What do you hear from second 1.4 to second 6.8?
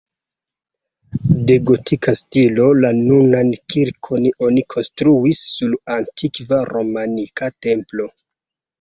De gotika stilo, la nunan kirkon oni konstruis sur antikva